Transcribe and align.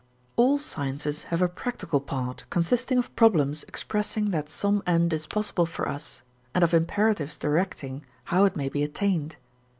All 0.35 0.57
sciences 0.57 1.25
have 1.29 1.43
a 1.43 1.47
practical 1.47 1.99
part, 1.99 2.45
consisting 2.49 2.97
of 2.97 3.15
problems 3.15 3.61
expressing 3.65 4.31
that 4.31 4.49
some 4.49 4.81
end 4.87 5.13
is 5.13 5.27
possible 5.27 5.67
for 5.67 5.87
us 5.87 6.23
and 6.55 6.63
of 6.63 6.73
imperatives 6.73 7.37
directing 7.37 8.03
how 8.23 8.45
it 8.45 8.55
may 8.55 8.67
be 8.67 8.81
attained. 8.81 9.35